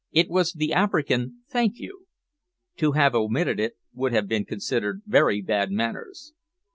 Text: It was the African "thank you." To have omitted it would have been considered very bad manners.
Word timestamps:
It 0.11 0.31
was 0.31 0.53
the 0.53 0.73
African 0.73 1.43
"thank 1.47 1.77
you." 1.77 2.07
To 2.77 2.93
have 2.93 3.13
omitted 3.13 3.59
it 3.59 3.73
would 3.93 4.13
have 4.13 4.27
been 4.27 4.45
considered 4.45 5.03
very 5.05 5.43
bad 5.43 5.69
manners. 5.71 6.33